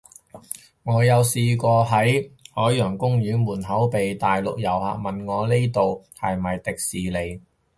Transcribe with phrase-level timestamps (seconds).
[0.81, 7.39] 我有試過喺海洋公園門口，被大陸遊客問我呢度係咪迪士尼